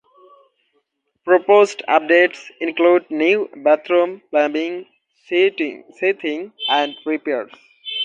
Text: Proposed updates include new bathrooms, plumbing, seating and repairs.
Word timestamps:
Proposed 1.25 1.83
updates 1.87 2.49
include 2.59 3.11
new 3.11 3.47
bathrooms, 3.55 4.23
plumbing, 4.31 4.87
seating 5.27 5.83
and 6.71 6.95
repairs. 7.05 7.51